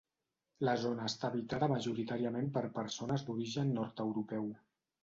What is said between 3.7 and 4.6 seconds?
nord-europeu.